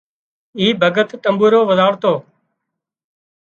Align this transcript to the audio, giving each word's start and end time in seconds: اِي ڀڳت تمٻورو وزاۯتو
اِي 0.59 0.67
ڀڳت 0.81 1.09
تمٻورو 1.23 1.59
وزاۯتو 1.69 2.13